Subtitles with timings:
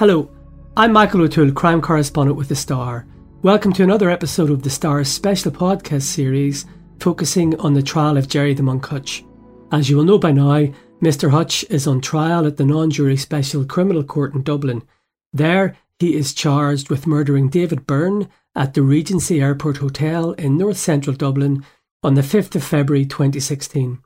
[0.00, 0.30] Hello,
[0.76, 3.04] I'm Michael O'Toole, crime correspondent with The Star.
[3.42, 6.66] Welcome to another episode of The Star's special podcast series
[7.00, 9.24] focusing on the trial of Gerry the Monk Hutch.
[9.72, 10.68] As you will know by now,
[11.02, 11.32] Mr.
[11.32, 14.84] Hutch is on trial at the non jury special criminal court in Dublin.
[15.32, 20.76] There, he is charged with murdering David Byrne at the Regency Airport Hotel in north
[20.76, 21.64] central Dublin
[22.04, 23.98] on the 5th of February 2016.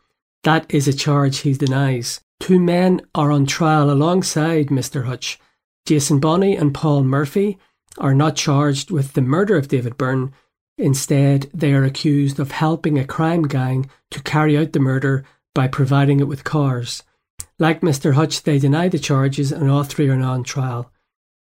[0.44, 2.22] That is a charge he denies.
[2.40, 5.04] Two men are on trial alongside Mr.
[5.04, 5.38] Hutch.
[5.86, 7.58] Jason Bonney and Paul Murphy
[7.98, 10.32] are not charged with the murder of David Byrne.
[10.78, 15.68] Instead, they are accused of helping a crime gang to carry out the murder by
[15.68, 17.02] providing it with cars.
[17.58, 18.14] Like Mr.
[18.14, 20.90] Hutch, they deny the charges and all three are now on trial.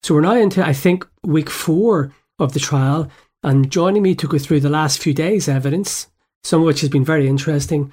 [0.03, 3.11] So we're now into, I think, week four of the trial.
[3.43, 6.07] And joining me to go through the last few days' evidence,
[6.43, 7.91] some of which has been very interesting,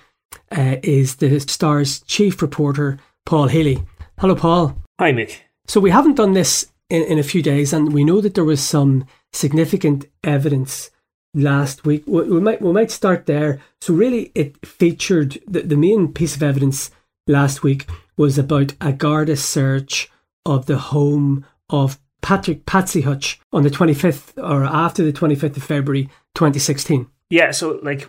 [0.50, 3.84] uh, is the Star's chief reporter, Paul Healy.
[4.18, 4.78] Hello, Paul.
[4.98, 5.40] Hi, Mick.
[5.66, 8.44] So we haven't done this in, in a few days, and we know that there
[8.44, 10.90] was some significant evidence
[11.34, 12.04] last week.
[12.06, 13.60] We, we might we might start there.
[13.80, 16.90] So really, it featured the, the main piece of evidence
[17.26, 20.10] last week was about a Garda search
[20.46, 25.62] of the home of Patrick Patsy Hutch on the 25th or after the 25th of
[25.62, 27.06] February 2016.
[27.30, 28.08] Yeah, so like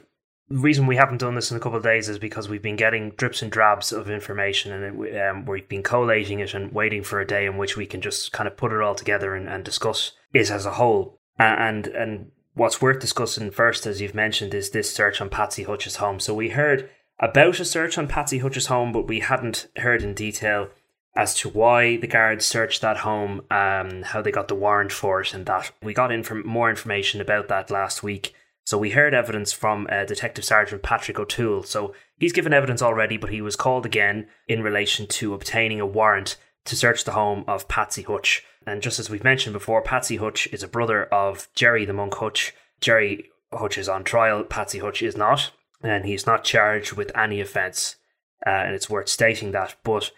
[0.50, 2.76] the reason we haven't done this in a couple of days is because we've been
[2.76, 7.04] getting drips and drabs of information and it, um, we've been collating it and waiting
[7.04, 9.50] for a day in which we can just kind of put it all together and,
[9.50, 11.20] and discuss it as a whole.
[11.40, 15.98] And and what's worth discussing first, as you've mentioned, is this search on Patsy Hutch's
[15.98, 16.20] home.
[16.20, 20.14] So we heard about a search on Patsy Hutch's home, but we hadn't heard in
[20.14, 20.70] detail
[21.16, 25.22] as to why the guards searched that home, um, how they got the warrant for
[25.22, 25.72] it, and that.
[25.82, 28.34] We got in for more information about that last week.
[28.66, 31.64] So we heard evidence from uh, Detective Sergeant Patrick O'Toole.
[31.64, 35.86] So he's given evidence already, but he was called again in relation to obtaining a
[35.86, 36.36] warrant
[36.66, 38.44] to search the home of Patsy Hutch.
[38.66, 42.16] And just as we've mentioned before, Patsy Hutch is a brother of Gerry the Monk
[42.16, 42.56] Hutch.
[42.82, 45.52] Gerry Hutch is on trial, Patsy Hutch is not,
[45.84, 47.98] and he's not charged with any offence.
[48.46, 49.76] Uh, and it's worth stating that.
[49.84, 50.10] But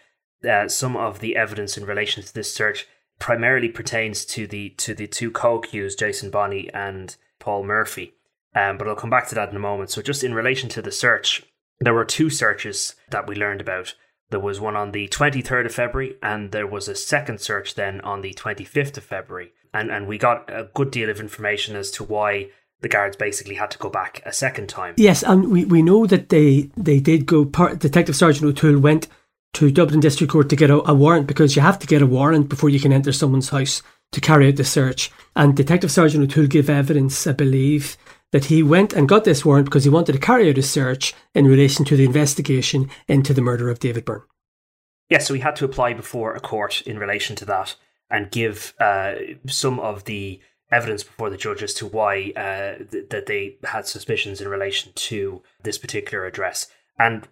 [0.49, 2.87] uh, some of the evidence in relation to this search
[3.19, 8.13] primarily pertains to the to the two co-accused, Jason Bonney and Paul Murphy.
[8.55, 9.91] Um, but I'll come back to that in a moment.
[9.91, 11.43] So, just in relation to the search,
[11.79, 13.93] there were two searches that we learned about.
[14.29, 18.01] There was one on the 23rd of February, and there was a second search then
[18.01, 19.51] on the 25th of February.
[19.73, 22.49] And, and we got a good deal of information as to why
[22.81, 24.95] the guards basically had to go back a second time.
[24.97, 29.07] Yes, and we, we know that they, they did go, part, Detective Sergeant O'Toole went
[29.53, 32.07] to Dublin District Court to get a, a warrant because you have to get a
[32.07, 33.81] warrant before you can enter someone's house
[34.11, 35.11] to carry out the search.
[35.35, 37.97] And Detective Sergeant O'Toole gave evidence, I believe,
[38.31, 41.13] that he went and got this warrant because he wanted to carry out a search
[41.33, 44.23] in relation to the investigation into the murder of David Byrne.
[45.09, 47.75] Yes, yeah, so he had to apply before a court in relation to that
[48.09, 49.15] and give uh,
[49.47, 53.87] some of the evidence before the judge as to why uh, th- that they had
[53.87, 56.67] suspicions in relation to this particular address.
[56.99, 57.27] And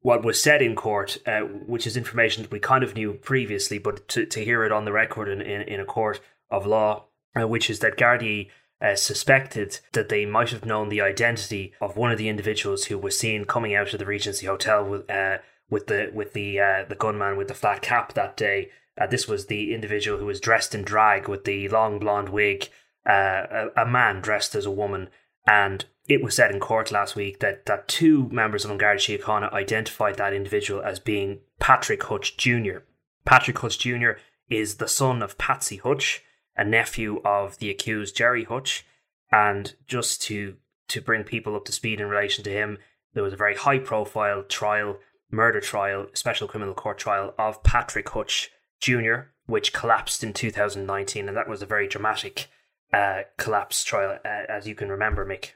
[0.00, 3.78] what was said in court, uh, which is information that we kind of knew previously,
[3.78, 6.20] but to, to hear it on the record in, in, in a court
[6.50, 7.04] of law,
[7.38, 8.48] uh, which is that Gardaí
[8.80, 12.98] uh, suspected that they might have known the identity of one of the individuals who
[12.98, 15.38] was seen coming out of the Regency Hotel with uh,
[15.70, 18.70] with the with the uh, the gunman with the flat cap that day.
[19.00, 22.68] Uh, this was the individual who was dressed in drag with the long blonde wig,
[23.08, 25.08] uh, a, a, man dressed as a woman,
[25.46, 29.00] and it was said in court last week that that two members of An Garda
[29.00, 32.78] Síochána identified that individual as being Patrick Hutch Jr.
[33.24, 34.12] Patrick Hutch Jr.
[34.48, 36.24] is the son of Patsy Hutch,
[36.58, 38.84] a nephew of the accused Gerry Hutch.
[39.32, 40.56] And just to
[40.88, 42.78] to bring people up to speed in relation to him,
[43.14, 44.98] there was a very high profile trial,
[45.30, 51.36] murder trial, special criminal court trial of Patrick Hutch Jr., which collapsed in 2019, and
[51.36, 52.48] that was a very dramatic
[52.92, 55.50] uh, collapse trial, uh, as you can remember, Mick.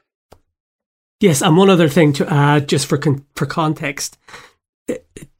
[1.19, 4.17] Yes, and one other thing to add, just for con- for context,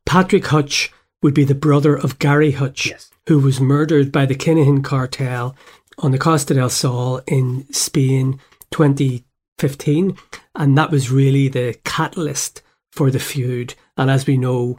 [0.06, 0.92] Patrick Hutch
[1.24, 3.10] would be the brother of Gary Hutch, yes.
[3.28, 5.56] who was murdered by the Kinahan cartel
[5.98, 8.40] on the Costa del Sol in Spain
[8.72, 10.18] 2015.
[10.56, 12.62] And that was really the catalyst
[12.92, 13.74] for the feud.
[13.98, 14.78] And as we know,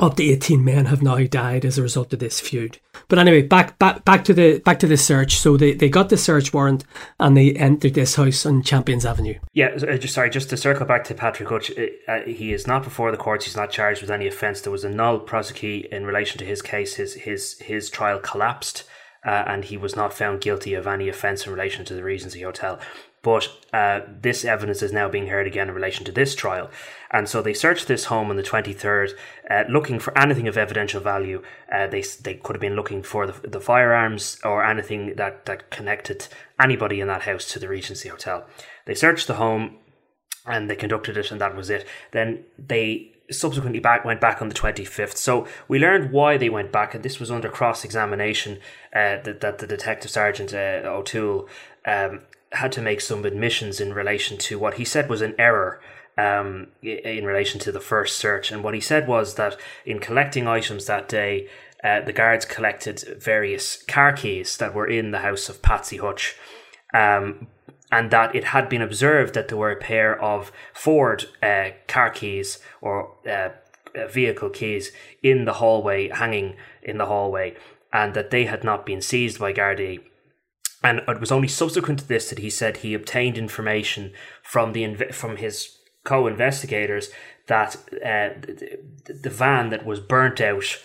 [0.00, 2.78] up to 18 men have now died as a result of this feud.
[3.08, 5.36] But anyway, back back back to the back to the search.
[5.36, 6.84] So they, they got the search warrant
[7.18, 9.38] and they entered this house on Champions Avenue.
[9.54, 12.66] Yeah, uh, just sorry, just to circle back to Patrick Hutch, uh, uh, he is
[12.66, 13.46] not before the courts.
[13.46, 14.60] He's not charged with any offence.
[14.60, 16.94] There was a nolle prosequi in relation to his case.
[16.94, 18.84] His his his trial collapsed.
[19.24, 22.42] Uh, and he was not found guilty of any offence in relation to the Regency
[22.42, 22.78] Hotel.
[23.22, 26.70] But uh, this evidence is now being heard again in relation to this trial.
[27.10, 29.10] And so they searched this home on the 23rd,
[29.50, 31.42] uh, looking for anything of evidential value.
[31.70, 35.70] Uh, they, they could have been looking for the, the firearms or anything that, that
[35.70, 36.28] connected
[36.60, 38.46] anybody in that house to the Regency Hotel.
[38.86, 39.78] They searched the home
[40.46, 41.86] and they conducted it, and that was it.
[42.12, 45.16] Then they subsequently back went back on the 25th.
[45.16, 48.58] So we learned why they went back, and this was under cross examination
[48.94, 51.48] uh, that, that the detective sergeant uh, O'Toole
[51.86, 52.22] um,
[52.52, 55.80] had to make some admissions in relation to what he said was an error.
[56.16, 60.48] Um, in relation to the first search, and what he said was that in collecting
[60.48, 61.48] items that day,
[61.84, 66.34] uh, the guards collected various car keys that were in the house of Patsy Hutch,
[66.94, 67.48] um,
[67.90, 72.10] and that it had been observed that there were a pair of Ford uh, car
[72.10, 73.50] keys or uh,
[73.96, 74.92] uh, vehicle keys
[75.22, 77.56] in the hallway, hanging in the hallway,
[77.92, 80.00] and that they had not been seized by Gardaí.
[80.82, 84.12] And it was only subsequent to this that he said he obtained information
[84.42, 87.10] from the from his co-investigators
[87.48, 88.78] that uh, the,
[89.22, 90.78] the van that was burnt out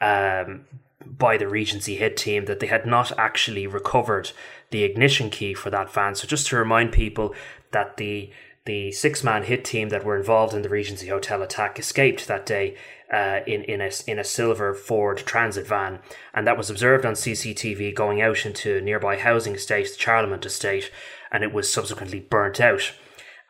[0.00, 0.66] um,
[1.06, 4.32] by the Regency hit team that they had not actually recovered
[4.70, 6.14] the ignition key for that van.
[6.14, 7.34] So just to remind people
[7.70, 8.30] that the
[8.64, 12.46] the six man hit team that were involved in the Regency Hotel attack escaped that
[12.46, 12.76] day
[13.12, 15.98] uh, in in a in a silver Ford Transit van,
[16.32, 20.90] and that was observed on CCTV going out into nearby housing estate, the Charlemont estate,
[21.30, 22.92] and it was subsequently burnt out.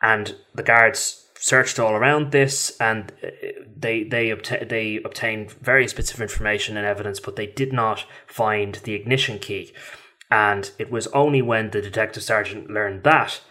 [0.01, 3.27] And the guards searched all around this, and uh,
[3.75, 8.75] they they obta- they obtained very specific information and evidence, but they did not find
[8.85, 9.73] the ignition key.
[10.31, 13.41] And it was only when the detective sergeant learned that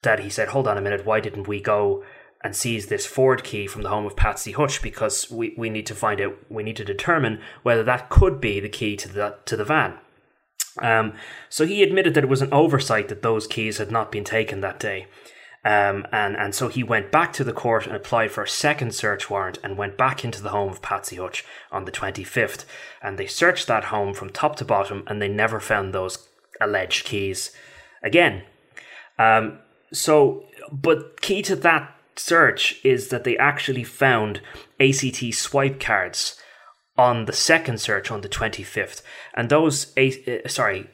[0.00, 2.02] that he said, "Hold on a minute, why didn't we go?"
[2.42, 5.86] and seize this Ford key from the home of Patsy Hutch because we, we need
[5.86, 9.36] to find out, we need to determine whether that could be the key to the,
[9.46, 9.98] to the van.
[10.82, 11.14] Um,
[11.48, 14.60] so he admitted that it was an oversight that those keys had not been taken
[14.60, 15.06] that day.
[15.64, 18.94] Um, and, and so he went back to the court and applied for a second
[18.94, 22.66] search warrant and went back into the home of Patsy Hutch on the 25th.
[23.02, 26.28] And they searched that home from top to bottom and they never found those
[26.60, 27.50] alleged keys
[28.02, 28.42] again.
[29.18, 29.58] Um,
[29.92, 34.40] so, but key to that search is that they actually found
[34.78, 36.40] ACT swipe cards
[36.96, 39.02] on the second search on the 25th.
[39.34, 40.90] And those, uh, sorry,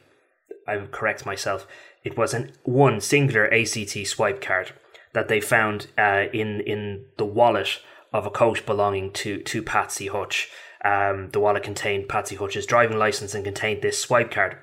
[0.67, 1.67] I correct myself
[2.03, 4.73] it was an one singular ACT swipe card
[5.13, 7.79] that they found uh, in in the wallet
[8.13, 10.49] of a coach belonging to to Patsy Hutch.
[10.83, 14.57] Um, the wallet contained Patsy Hutch's driving license and contained this swipe card,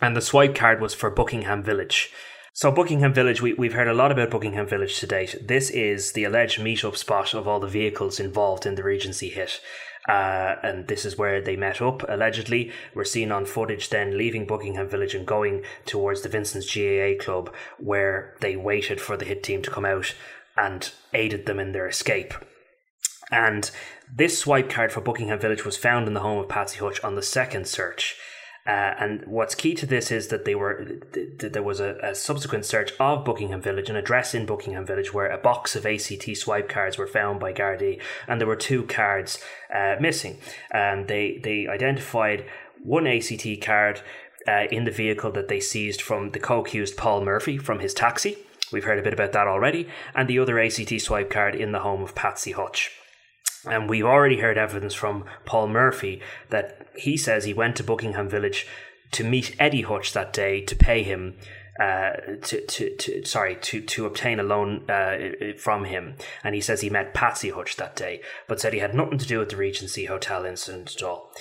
[0.00, 2.10] and the swipe card was for Buckingham Village.
[2.54, 5.36] So Buckingham Village, we, we've heard a lot about Buckingham Village to date.
[5.48, 9.58] This is the alleged meetup spot of all the vehicles involved in the Regency hit.
[10.08, 12.72] Uh, and this is where they met up, allegedly.
[12.94, 17.54] We're seen on footage then leaving Buckingham Village and going towards the Vincent's GAA club,
[17.78, 20.14] where they waited for the hit team to come out
[20.56, 22.34] and aided them in their escape.
[23.30, 23.70] And
[24.12, 27.14] this swipe card for Buckingham Village was found in the home of Patsy Hutch on
[27.14, 28.16] the second search.
[28.64, 32.14] Uh, and what's key to this is that they were th- there was a, a,
[32.14, 36.36] subsequent search of Buckingham Village, an address in Buckingham Village, where a box of ACT
[36.36, 39.42] swipe cards were found by Gardaí, and there were two cards
[39.74, 40.38] uh, missing.
[40.70, 42.44] And they they identified
[42.84, 44.00] one ACT card
[44.46, 48.38] uh, in the vehicle that they seized from the co-accused Paul Murphy from his taxi.
[48.70, 51.80] We've heard a bit about that already, and the other ACT swipe card in the
[51.80, 52.92] home of Patsy Hutch.
[53.68, 56.20] And we've already heard evidence from Paul Murphy
[56.50, 58.66] that he says he went to Buckingham Village
[59.12, 61.36] to meet Eddie Hutch that day to pay him
[61.80, 65.16] uh, to, to, to sorry to to obtain a loan uh,
[65.56, 68.94] from him, and he says he met Patsy Hutch that day, but said he had
[68.94, 71.32] nothing to do with the Regency Hotel incident at all.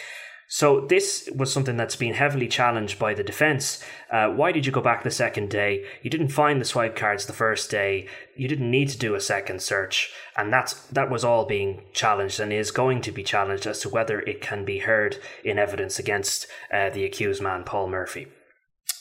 [0.54, 3.82] So this was something that's been heavily challenged by the defence.
[4.12, 5.86] Uh, why did you go back the second day?
[6.02, 8.10] You didn't find the swipe cards the first day.
[8.36, 12.42] You didn't need to do a second search, and that's that was all being challenged
[12.42, 15.16] and is going to be challenged as to whether it can be heard
[15.46, 18.28] in evidence against uh, the accused man, Paul Murphy.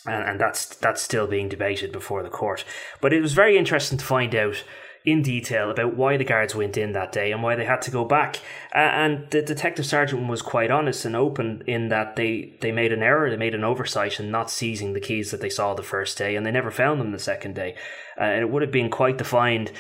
[0.07, 2.65] And, and that's that's still being debated before the court.
[3.01, 4.63] But it was very interesting to find out
[5.05, 7.91] in detail about why the guards went in that day and why they had to
[7.91, 8.37] go back.
[8.75, 12.93] Uh, and the detective sergeant was quite honest and open in that they, they made
[12.93, 15.83] an error, they made an oversight in not seizing the keys that they saw the
[15.83, 17.75] first day, and they never found them the second day.
[18.19, 19.73] Uh, and it would have been quite the find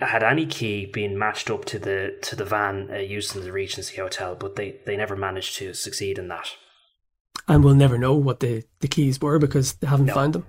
[0.00, 3.52] had any key been matched up to the to the van uh, used in the
[3.52, 6.56] Regency Hotel, but they, they never managed to succeed in that.
[7.48, 10.14] And we'll never know what the, the keys were because they haven't no.
[10.14, 10.46] found them.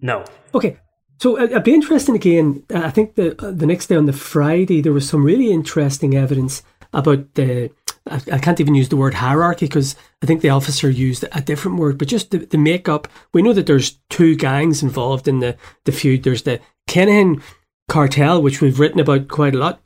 [0.00, 0.24] No.
[0.54, 0.78] Okay,
[1.20, 2.64] so uh, it'd be interesting again.
[2.72, 5.52] Uh, I think the uh, the next day on the Friday there was some really
[5.52, 6.62] interesting evidence
[6.92, 7.70] about the
[8.10, 11.78] I, can't even use the word hierarchy because I think the officer used a different
[11.78, 13.06] word, but just the, the makeup.
[13.32, 16.24] We know that there's two gangs involved in the, the feud.
[16.24, 17.42] There's the Kinahan
[17.88, 19.80] cartel, which we've written about quite a lot.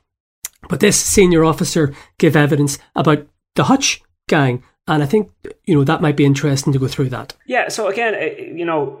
[0.69, 4.63] But this senior officer gave evidence about the Hutch gang.
[4.87, 5.31] And I think,
[5.65, 7.35] you know, that might be interesting to go through that.
[7.45, 7.67] Yeah.
[7.67, 8.99] So again, you know,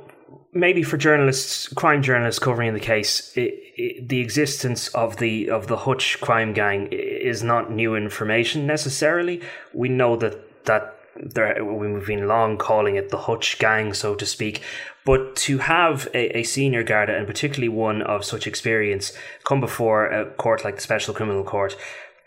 [0.55, 5.67] maybe for journalists, crime journalists covering the case, it, it, the existence of the of
[5.67, 9.41] the Hutch crime gang is not new information necessarily.
[9.73, 14.25] We know that that there, we've been long calling it the Hutch gang, so to
[14.25, 14.61] speak.
[15.05, 20.07] But to have a, a senior Garda, and particularly one of such experience, come before
[20.07, 21.77] a court like the Special Criminal Court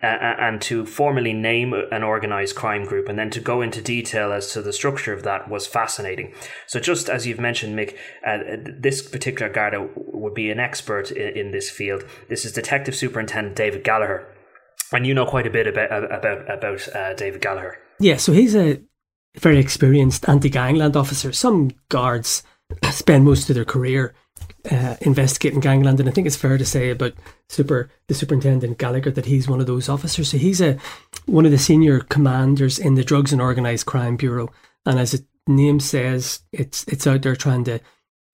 [0.03, 4.33] uh, and to formally name an organized crime group and then to go into detail
[4.33, 6.33] as to the structure of that was fascinating.
[6.67, 11.37] So, just as you've mentioned, Mick, uh, this particular Garda would be an expert in,
[11.37, 12.05] in, this field.
[12.29, 14.29] This is Detective Superintendent David Gallagher.
[14.93, 17.77] And you know quite a bit about about about uh, David Gallagher.
[18.01, 18.81] Yeah, so he's a
[19.37, 21.33] very experienced anti-gangland officer.
[21.33, 22.43] Some guards
[22.91, 24.15] spend most of their career
[24.71, 27.15] uh, investigating gangland, and I think it's fair to say about
[27.49, 30.31] super the superintendent Gallagher that he's one of those officers.
[30.31, 30.79] So he's a
[31.27, 34.51] one of the senior commanders in the Drugs and Organised Crime Bureau,
[34.85, 37.81] and as the name says, it's it's out there trying to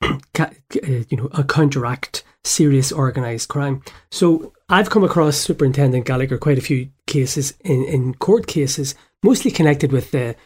[0.03, 3.83] uh, you know counteract serious organised crime.
[4.11, 9.51] So I've come across Superintendent Gallagher quite a few cases in, in court cases, mostly
[9.51, 10.37] connected with the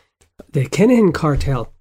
[0.52, 1.73] the Kinahan cartel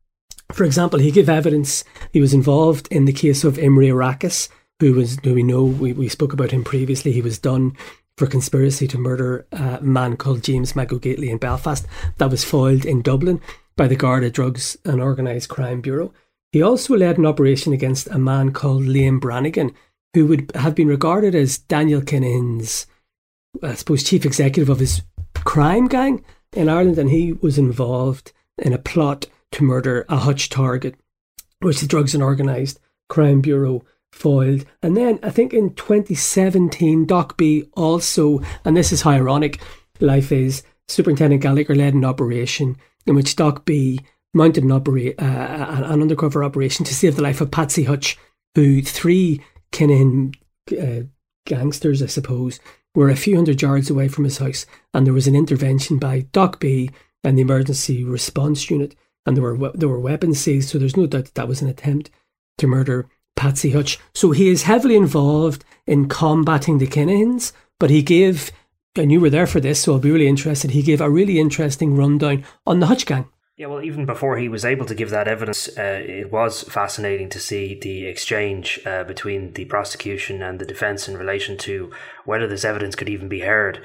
[0.51, 4.49] for example, he gave evidence he was involved in the case of Imre Arakas,
[4.79, 7.11] who was, who we know, we, we spoke about him previously.
[7.11, 7.75] He was done
[8.17, 11.85] for conspiracy to murder a man called James McGogately in Belfast.
[12.17, 13.41] That was foiled in Dublin
[13.75, 16.13] by the Garda Drugs and Organised Crime Bureau.
[16.51, 19.73] He also led an operation against a man called Liam Brannigan,
[20.13, 22.87] who would have been regarded as Daniel Kinahan's,
[23.61, 25.03] I suppose, chief executive of his
[25.35, 26.23] crime gang
[26.53, 30.95] in Ireland, and he was involved in a plot to murder a Hutch target,
[31.59, 34.65] which the Drugs and Organised Crime Bureau foiled.
[34.81, 39.61] And then I think in 2017, DOCB also, and this is how ironic
[39.99, 46.01] life is, Superintendent Gallagher led an operation in which DOCB mounted an, opera- uh, an
[46.01, 48.17] undercover operation to save the life of Patsy Hutch,
[48.55, 50.35] who three Kinahan
[50.71, 51.07] uh,
[51.45, 52.59] gangsters, I suppose,
[52.95, 54.65] were a few hundred yards away from his house.
[54.93, 56.91] And there was an intervention by DOCB
[57.23, 58.95] and the emergency response unit
[59.27, 60.69] and there were there were weapons seized.
[60.69, 62.09] So there's no doubt that, that was an attempt
[62.57, 63.99] to murder Patsy Hutch.
[64.15, 68.51] So he is heavily involved in combating the Kinahans, but he gave,
[68.95, 70.71] and you were there for this, so I'll be really interested.
[70.71, 73.29] He gave a really interesting rundown on the Hutch gang.
[73.57, 77.27] Yeah, well, even before he was able to give that evidence, uh, it was fascinating
[77.29, 81.91] to see the exchange uh, between the prosecution and the defence in relation to
[82.23, 83.81] whether this evidence could even be heard.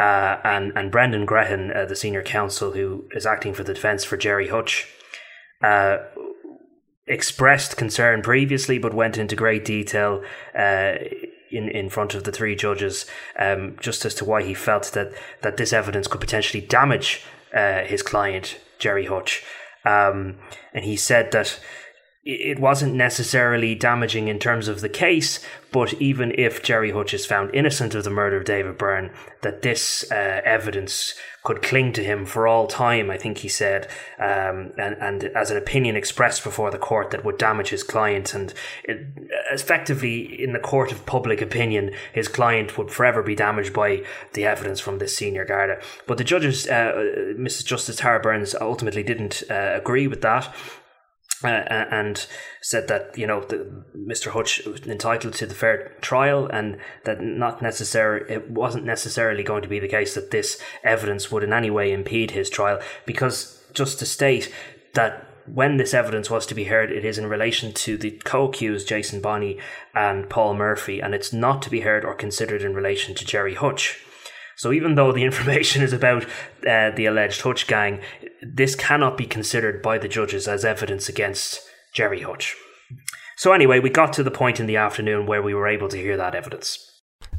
[0.00, 4.02] Uh, and and Brendan Grehan, uh, the senior counsel who is acting for the defence
[4.02, 4.88] for Gerry Hutch,
[5.62, 5.98] uh,
[7.06, 10.22] expressed concern previously, but went into great detail
[10.58, 10.94] uh,
[11.50, 13.04] in in front of the three judges,
[13.38, 17.22] um, just as to why he felt that that this evidence could potentially damage
[17.54, 19.44] uh, his client Gerry Hutch,
[19.84, 20.38] um,
[20.72, 21.60] and he said that
[22.22, 25.40] it wasn't necessarily damaging in terms of the case,
[25.72, 29.10] but even if Gerry Hutch is found innocent of the murder of David Byrne,
[29.40, 33.88] that this uh, evidence could cling to him for all time, I think he said,
[34.18, 38.34] um, and, and as an opinion expressed before the court that would damage his client.
[38.34, 38.52] And
[38.84, 39.00] it,
[39.50, 44.44] effectively, in the court of public opinion, his client would forever be damaged by the
[44.44, 45.80] evidence from this senior Garda.
[46.06, 46.92] But the judges, uh,
[47.38, 47.64] Mrs.
[47.64, 50.54] Justice Tara Burns, ultimately didn't uh, agree with that.
[51.42, 52.26] Uh, and
[52.60, 54.30] said that you know the, Mr.
[54.30, 59.62] Hutch was entitled to the fair trial, and that not necessary it wasn't necessarily going
[59.62, 63.64] to be the case that this evidence would in any way impede his trial, because
[63.72, 64.52] just to state
[64.92, 68.86] that when this evidence was to be heard, it is in relation to the co-accused
[68.86, 69.58] Jason Bonney
[69.94, 73.54] and Paul Murphy, and it's not to be heard or considered in relation to Gerry
[73.54, 74.04] Hutch.
[74.60, 76.24] So even though the information is about
[76.68, 78.00] uh, the alleged Hutch gang,
[78.42, 81.62] this cannot be considered by the judges as evidence against
[81.94, 82.56] Gerry Hutch.
[83.38, 85.96] So anyway, we got to the point in the afternoon where we were able to
[85.96, 86.78] hear that evidence.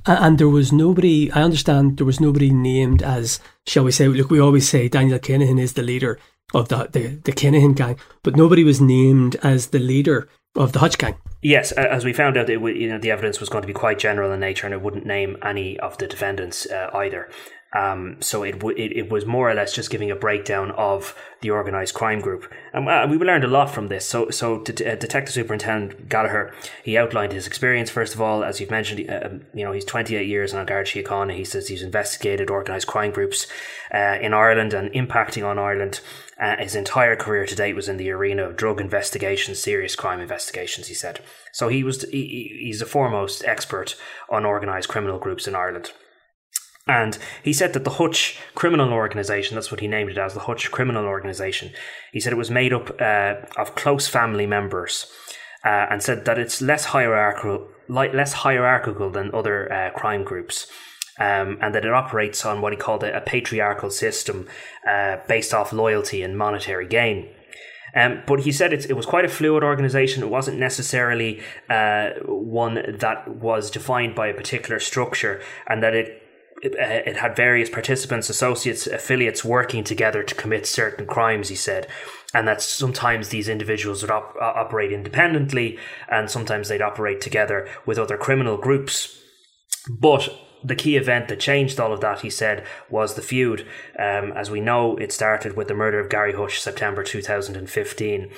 [0.08, 4.32] And there was nobody, I understand there was nobody named as, shall we say, look,
[4.32, 6.18] we always say Daniel Kinahan is the leader
[6.56, 10.80] of the, the, the Kinahan gang, but nobody was named as the leader of the
[10.80, 11.18] Hutch gang.
[11.42, 13.98] Yes, as we found out, it, you know, the evidence was going to be quite
[13.98, 17.30] general in nature, and it wouldn't name any of the defendants uh, either.
[17.74, 21.16] Um, so it, w- it, it was more or less just giving a breakdown of
[21.42, 24.06] the organised crime group, and uh, we learned a lot from this.
[24.06, 28.72] So, so uh, Detective Superintendent Gallagher he outlined his experience first of all, as you've
[28.72, 29.10] mentioned.
[29.10, 31.34] Uh, um, you know, he's 28 years on Garda Síochána.
[31.34, 33.48] He says he's investigated organised crime groups
[33.94, 36.02] uh, in Ireland and impacting on Ireland.
[36.40, 40.20] Uh, his entire career to date was in the arena of drug investigations, serious crime
[40.20, 40.88] investigations.
[40.88, 41.20] He said
[41.52, 41.68] so.
[41.68, 43.96] He was he, he's a foremost expert
[44.30, 45.92] on organised criminal groups in Ireland.
[46.88, 50.42] And he said that the Hutch criminal organization, that's what he named it as, the
[50.42, 51.72] Hutch criminal organization,
[52.12, 55.12] he said it was made up uh, of close family members
[55.64, 60.68] uh, and said that it's less hierarchical, less hierarchical than other uh, crime groups.
[61.20, 64.48] Um, and that it operates on what he called a, a patriarchal system
[64.90, 67.30] uh, based off loyalty and monetary gain.
[67.94, 70.24] Um, but he said it was quite a fluid organization.
[70.24, 76.21] It wasn't necessarily uh, one that was defined by a particular structure, and that it
[76.62, 81.56] it, uh, it had various participants, associates, affiliates working together to commit certain crimes, he
[81.56, 81.88] said.
[82.34, 85.78] And that sometimes these individuals would op- operate independently
[86.10, 89.18] and sometimes they'd operate together with other criminal groups.
[89.90, 90.30] But
[90.64, 93.66] the key event that changed all of that, he said, was the feud.
[93.98, 98.32] Um, as we know, it started with the murder of Gary Hutch, September 2015.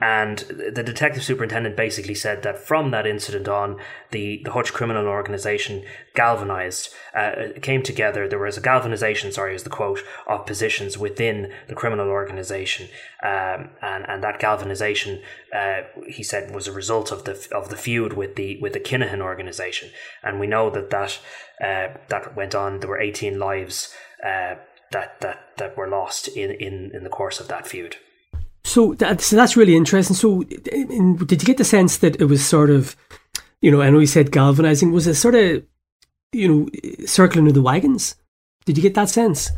[0.00, 3.78] And the detective superintendent basically said that from that incident on,
[4.12, 8.26] the, the Hutch criminal organization galvanized, uh, came together.
[8.26, 12.88] There was a galvanization, sorry, is the quote, of positions within the criminal organization.
[13.22, 15.20] Um, and, and that galvanization,
[15.54, 18.80] uh, he said, was a result of the, of the feud with the, with the
[18.80, 19.90] Kinahan organization.
[20.22, 21.20] And we know that that,
[21.62, 22.80] uh, that went on.
[22.80, 24.54] There were 18 lives, uh,
[24.92, 27.96] that, that, that were lost in, in, in the course of that feud.
[28.70, 30.14] So, that, so that's really interesting.
[30.14, 32.94] So, did you get the sense that it was sort of,
[33.60, 35.64] you know, I know you said galvanizing, was it sort of,
[36.30, 38.14] you know, circling of the wagons?
[38.66, 39.50] Did you get that sense?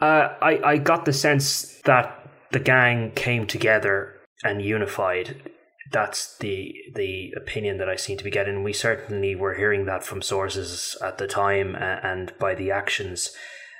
[0.00, 5.52] Uh, I, I got the sense that the gang came together and unified.
[5.90, 8.62] That's the the opinion that I seem to be getting.
[8.62, 13.36] We certainly were hearing that from sources at the time, and by the actions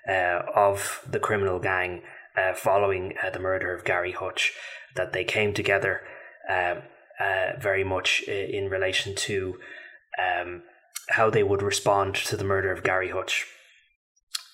[0.06, 2.02] uh, of the criminal gang
[2.36, 4.52] uh, following uh, the murder of Gary Hutch
[4.94, 6.00] that they came together
[6.48, 6.82] um,
[7.20, 9.58] uh, very much in relation to
[10.18, 10.62] um,
[11.10, 13.46] how they would respond to the murder of Gary Hutch.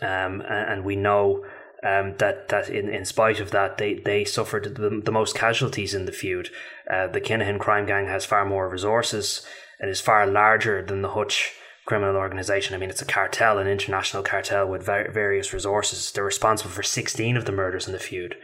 [0.00, 1.44] Um, and we know
[1.84, 5.94] um, that that in, in spite of that, they, they suffered the, the most casualties
[5.94, 6.50] in the feud.
[6.90, 9.46] Uh, the Kinahan crime gang has far more resources
[9.80, 11.52] and is far larger than the Hutch
[11.88, 12.74] criminal organization.
[12.74, 16.12] I mean, it's a cartel, an international cartel with various resources.
[16.12, 18.36] They're responsible for 16 of the murders in the feud.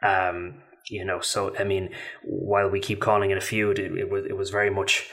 [0.00, 1.90] Um, you know, so I mean,
[2.22, 5.08] while we keep calling it a feud, it, it was it was very much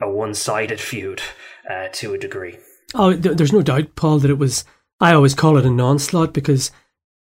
[0.00, 1.22] a one-sided feud
[1.70, 2.58] uh, to a degree.
[2.94, 4.64] Oh, there's no doubt, Paul, that it was.
[5.00, 6.72] I always call it an onslaught because,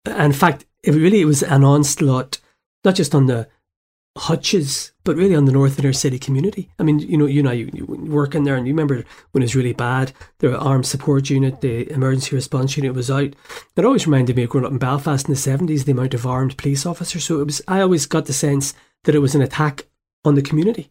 [0.07, 2.38] in fact, it really it was an onslaught,
[2.85, 3.48] not just on the
[4.18, 6.70] hutches, but really on the north inner city community.
[6.79, 9.42] I mean, you know, you know, you, you work in there, and you remember when
[9.42, 10.12] it was really bad.
[10.38, 13.35] The armed support unit, the emergency response unit was out.
[13.77, 15.85] It always reminded me of growing up in Belfast in the seventies.
[15.85, 17.25] The amount of armed police officers.
[17.25, 17.62] So it was.
[17.68, 19.87] I always got the sense that it was an attack
[20.25, 20.90] on the community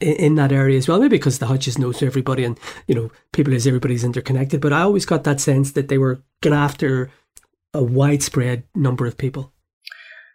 [0.00, 0.98] in, in that area as well.
[0.98, 4.60] Maybe because the hutches knows everybody, and you know, people as everybody's interconnected.
[4.60, 7.10] But I always got that sense that they were going after
[7.72, 9.52] a widespread number of people.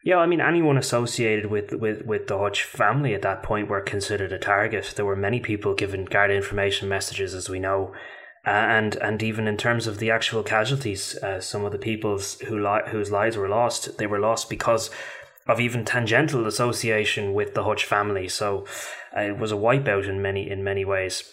[0.04, 3.82] Yeah, I mean, anyone associated with, with, with the Hutch family at that point were
[3.82, 4.94] considered a target.
[4.96, 7.94] There were many people given Garda information messages, as we know,
[8.46, 12.20] uh, and and even in terms of the actual casualties, uh, some of the people
[12.48, 14.90] who li- whose lives were lost, they were lost because
[15.48, 18.28] of even tangential association with the Hutch family.
[18.28, 18.66] So
[19.16, 21.32] uh, it was a wipeout in many in many ways.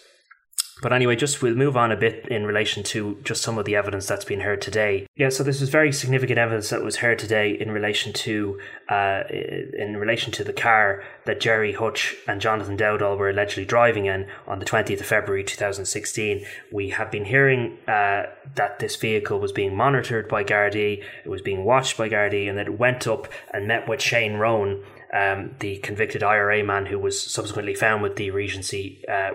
[0.81, 3.75] But anyway, just we'll move on a bit in relation to just some of the
[3.75, 5.07] evidence that's been heard today.
[5.15, 9.23] Yeah, so this is very significant evidence that was heard today in relation to uh,
[9.29, 14.27] in relation to the car that Gerry Hutch and Jonathan Dowdall were allegedly driving in
[14.47, 16.45] on the 20th of February 2016.
[16.71, 21.41] We have been hearing uh, that this vehicle was being monitored by Gardaí, it was
[21.41, 25.55] being watched by Gardaí, and that it went up and met with Shane Rowan, um,
[25.59, 29.31] the convicted IRA man who was subsequently found with the Regency, uh,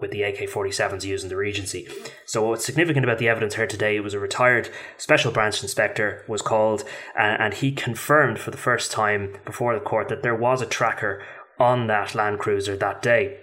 [0.00, 1.88] with the AK 47s using the Regency.
[2.24, 6.42] So, what's significant about the evidence heard today, was a retired special branch inspector was
[6.42, 6.84] called,
[7.18, 10.66] uh, and he confirmed for the first time before the court that there was a
[10.66, 11.22] tracker
[11.58, 13.38] on that Land Cruiser that day.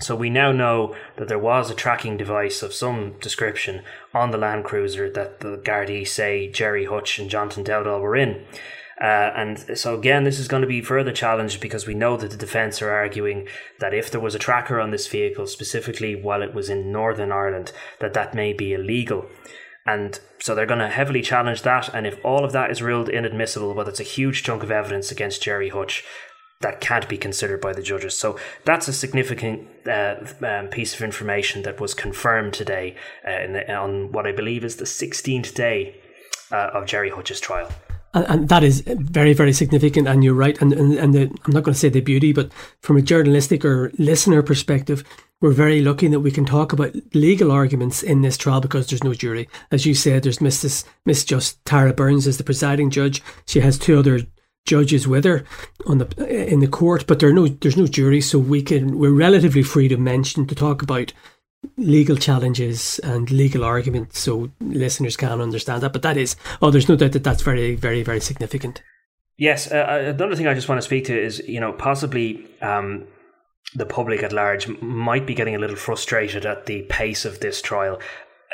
[0.00, 4.36] So we now know that there was a tracking device of some description on the
[4.36, 8.44] Land Cruiser that the Gardaí say Gerry Hutch and Jonathan Dowdall were in.
[9.00, 12.30] Uh, and so again, this is going to be further challenged because we know that
[12.30, 13.46] the defence are arguing
[13.78, 17.30] that if there was a tracker on this vehicle, specifically while it was in Northern
[17.30, 19.26] Ireland, that that may be illegal.
[19.86, 21.94] And so they're going to heavily challenge that.
[21.94, 25.10] And if all of that is ruled inadmissible, well, it's a huge chunk of evidence
[25.12, 26.02] against Gerry Hutch
[26.60, 28.18] that can't be considered by the judges.
[28.18, 33.74] So that's a significant uh, um, piece of information that was confirmed today uh, the,
[33.74, 36.00] on what I believe is the 16th day
[36.50, 37.70] uh, of Gerry Hutch's trial.
[38.24, 40.08] And, that is very, very significant.
[40.08, 40.60] And you're right.
[40.60, 42.50] And, and, and the, I'm not going to say the beauty, but
[42.80, 45.04] from a journalistic or listener perspective,
[45.40, 49.04] we're very lucky that we can talk about legal arguments in this trial because there's
[49.04, 49.48] no jury.
[49.70, 50.84] As you said, there's Mrs.
[51.04, 53.22] Miss Just Tara Burns as the presiding judge.
[53.46, 54.20] She has two other
[54.64, 55.44] judges with her
[55.86, 59.10] on the in the court, but there no there's no jury, so we can we're
[59.10, 61.12] relatively free to mention to talk about
[61.76, 65.92] legal challenges and legal arguments, so listeners can understand that.
[65.92, 68.82] But that is oh, there's no doubt that that's very very very significant.
[69.38, 72.46] Yes, uh, uh another thing I just want to speak to is you know possibly.
[72.60, 73.06] Um,
[73.74, 77.60] the public at large might be getting a little frustrated at the pace of this
[77.60, 78.00] trial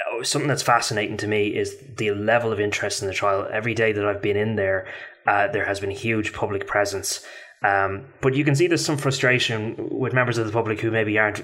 [0.03, 3.47] uh, something that's fascinating to me is the level of interest in the trial.
[3.53, 4.87] Every day that I've been in there,
[5.27, 7.25] uh, there has been huge public presence.
[7.63, 11.19] Um, but you can see there's some frustration with members of the public who maybe
[11.19, 11.41] aren't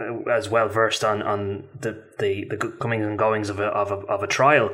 [0.00, 3.90] uh, as well versed on, on the, the, the comings and goings of a, of
[3.90, 4.70] a, of a trial,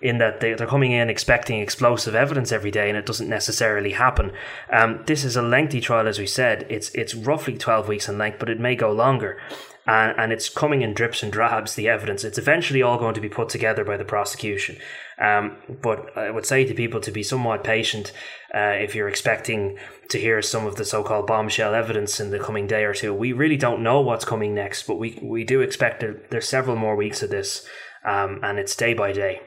[0.00, 3.92] in that they, they're coming in expecting explosive evidence every day and it doesn't necessarily
[3.92, 4.32] happen.
[4.70, 6.66] Um, this is a lengthy trial, as we said.
[6.68, 9.38] It's, it's roughly 12 weeks in length, but it may go longer
[9.86, 12.24] and, and it's coming in drips and drabs, the evidence.
[12.24, 14.76] It's eventually all going to be put together by the prosecution.
[15.18, 18.12] Um, but I would say to people to be somewhat patient
[18.54, 19.78] uh, if you're expecting
[20.10, 23.14] to hear some of the so called bombshell evidence in the coming day or two.
[23.14, 26.76] We really don't know what's coming next, but we, we do expect that there's several
[26.76, 27.66] more weeks of this,
[28.04, 29.40] um, and it's day by day.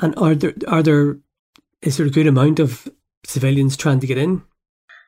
[0.00, 1.18] And are there, are there,
[1.80, 2.88] is there a good amount of
[3.24, 4.42] civilians trying to get in?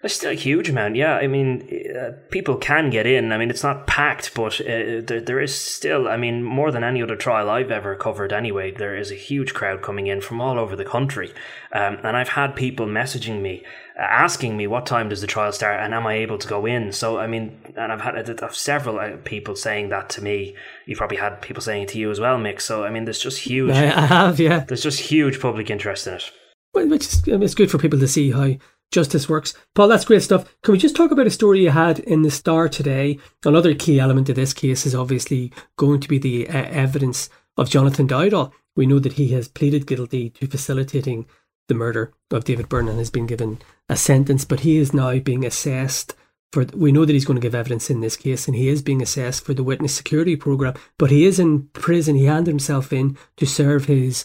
[0.01, 1.17] There's still a huge amount, yeah.
[1.17, 3.33] I mean, uh, people can get in.
[3.33, 6.85] I mean, it's not packed, but uh, there, there is still, I mean, more than
[6.85, 10.41] any other trial I've ever covered anyway, there is a huge crowd coming in from
[10.41, 11.33] all over the country.
[11.73, 13.65] Um, and I've had people messaging me,
[13.99, 16.65] uh, asking me what time does the trial start and am I able to go
[16.65, 16.93] in?
[16.93, 20.55] So, I mean, and I've had uh, several uh, people saying that to me.
[20.87, 22.61] You've probably had people saying it to you as well, Mick.
[22.61, 23.73] So, I mean, there's just huge.
[23.73, 24.61] I have, yeah.
[24.61, 26.31] There's just huge public interest in it.
[26.73, 28.55] Well, which is, it's good for people to see how
[28.91, 29.55] justice works.
[29.75, 30.57] Paul, that's great stuff.
[30.63, 33.19] Can we just talk about a story you had in the Star today?
[33.45, 37.71] Another key element of this case is obviously going to be the uh, evidence of
[37.71, 38.53] Jonathan Dowdall.
[38.77, 41.27] We know that he has pleaded guilty to facilitating
[41.67, 45.19] the murder of David Byrne and has been given a sentence, but he is now
[45.19, 46.15] being assessed
[46.53, 46.65] for.
[46.75, 49.03] We know that he's going to give evidence in this case, and he is being
[49.03, 50.75] assessed for the witness security program.
[50.99, 52.17] But he is in prison.
[52.17, 54.25] He handed himself in to serve his.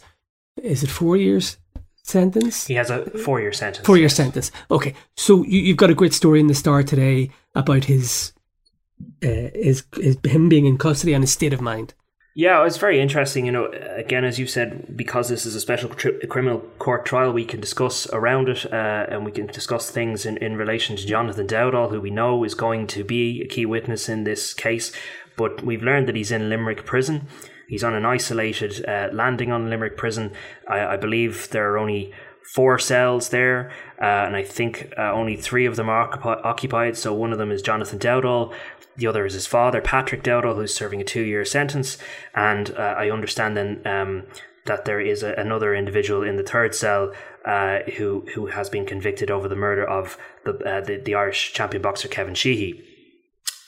[0.61, 1.57] Is it four years?
[2.03, 2.67] Sentence?
[2.67, 3.85] He has a four year sentence.
[3.85, 4.15] Four year yes.
[4.15, 4.51] sentence.
[4.69, 4.93] Okay.
[5.15, 8.33] So you, have got a great story in the Star today about his,
[9.23, 11.93] uh, his, his, him being in custody and his state of mind.
[12.35, 13.45] Yeah, it's very interesting.
[13.45, 17.31] You know, again, as you said, because this is a special tri- criminal court trial,
[17.31, 21.05] we can discuss around it uh, and we can discuss things in, in relation to
[21.05, 24.91] Jonathan Dowdall, who we know is going to be a key witness in this case.
[25.37, 27.27] But we've learned that he's in Limerick prison.
[27.67, 30.31] He's on an isolated uh, landing on Limerick prison.
[30.67, 33.71] I, I, believe there are only four cells there,
[34.01, 36.09] uh, and I think uh, only three of them are
[36.45, 36.97] occupied.
[36.97, 38.53] So one of them is Jonathan Dowdall.
[38.95, 41.97] The other is his father, Patrick Dowdall, who's serving a two-year sentence.
[42.35, 44.23] And uh, I understand then um,
[44.65, 47.13] that there is a, another individual in the third cell
[47.45, 51.53] uh, who who has been convicted over the murder of the, uh, the the Irish
[51.53, 52.92] champion boxer Kevin Sheehy.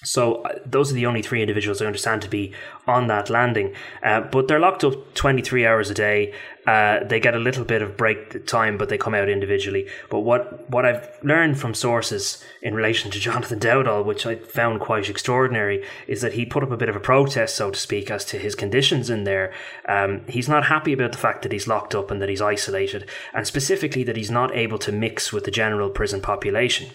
[0.05, 2.53] So uh, those are the only three individuals I understand to be
[2.87, 3.73] on that landing.
[4.03, 6.33] Uh, but they're locked up 23 hours a day.
[6.67, 9.87] Uh, they get a little bit of break time, but they come out individually.
[10.09, 14.79] But what, what I've learned from sources in relation to Jonathan Dowdall, which I found
[14.79, 18.09] quite extraordinary, is that he put up a bit of a protest, so to speak,
[18.09, 19.53] as to his conditions in there.
[19.87, 23.07] Um, he's not happy about the fact that he's locked up and that he's isolated,
[23.33, 26.89] and specifically that he's not able to mix with the general prison population.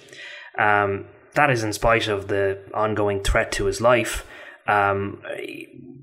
[0.59, 4.27] Um, that is in spite of the ongoing threat to his life.
[4.67, 5.23] Um,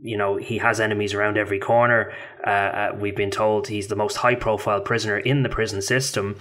[0.02, 2.14] you know, he has enemies around every corner.
[2.46, 6.40] Uh, uh, we've been told he's the most high profile prisoner in the prison system.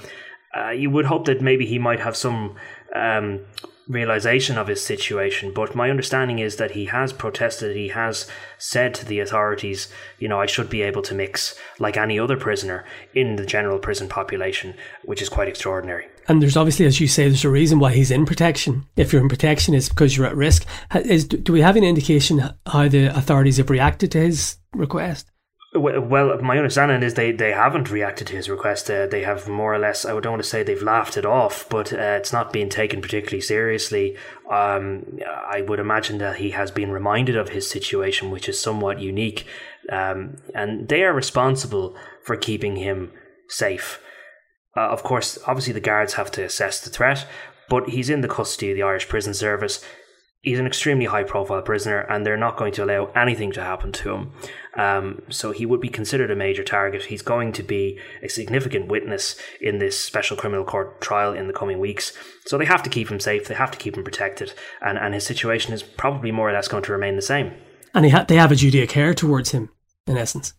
[0.56, 2.56] Uh, you would hope that maybe he might have some
[2.94, 3.40] um,
[3.88, 5.52] realization of his situation.
[5.52, 8.26] But my understanding is that he has protested, he has
[8.58, 12.36] said to the authorities, you know, I should be able to mix like any other
[12.36, 16.06] prisoner in the general prison population, which is quite extraordinary.
[16.28, 18.84] And there's obviously, as you say, there's a reason why he's in protection.
[18.96, 20.66] If you're in protection, it's because you're at risk.
[20.94, 25.30] Is, do we have any indication how the authorities have reacted to his request?
[25.74, 28.88] Well, my understanding is they, they haven't reacted to his request.
[28.90, 31.68] Uh, they have more or less, I don't want to say they've laughed it off,
[31.68, 34.16] but uh, it's not being taken particularly seriously.
[34.50, 39.00] Um, I would imagine that he has been reminded of his situation, which is somewhat
[39.00, 39.44] unique.
[39.90, 43.12] Um, and they are responsible for keeping him
[43.48, 44.00] safe.
[44.76, 47.26] Uh, of course, obviously, the guards have to assess the threat,
[47.68, 49.84] but he's in the custody of the Irish Prison Service
[50.42, 53.92] he's an extremely high profile prisoner and they're not going to allow anything to happen
[53.92, 54.32] to him.
[54.76, 57.06] Um, so he would be considered a major target.
[57.06, 61.52] He's going to be a significant witness in this special criminal court trial in the
[61.52, 62.12] coming weeks.
[62.46, 65.14] So they have to keep him safe, they have to keep him protected, and, and
[65.14, 67.52] his situation is probably more or less going to remain the same.
[67.92, 69.70] And ha- they have a duty of care towards him,
[70.06, 70.52] in essence.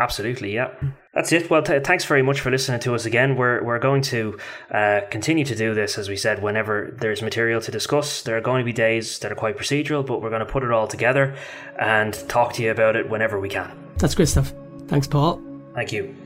[0.00, 0.72] Absolutely, yeah.
[1.12, 1.50] That's it.
[1.50, 3.36] Well, t- thanks very much for listening to us again.
[3.36, 4.38] We're we're going to
[4.70, 8.22] uh, continue to do this, as we said, whenever there's material to discuss.
[8.22, 10.62] There are going to be days that are quite procedural, but we're going to put
[10.62, 11.36] it all together
[11.78, 13.70] and talk to you about it whenever we can.
[13.98, 14.54] That's great stuff.
[14.88, 15.42] Thanks, Paul.
[15.74, 16.16] Thank you.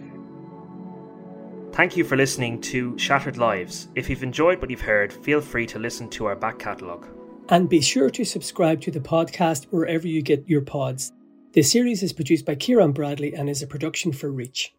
[1.72, 3.88] Thank you for listening to Shattered Lives.
[3.96, 7.08] If you've enjoyed what you've heard, feel free to listen to our back catalogue.
[7.48, 11.12] And be sure to subscribe to the podcast wherever you get your pods.
[11.55, 14.75] The series is produced by Ciaran Bradley and is a production for Reach.